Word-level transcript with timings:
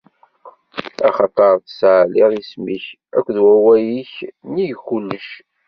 Axaṭer 1.07 1.53
tessaɛliḍ 1.63 2.31
isem-ik 2.41 2.85
akked 3.17 3.37
wawal-ik 3.45 4.13
nnig 4.47 4.73
kullec. 4.87 5.29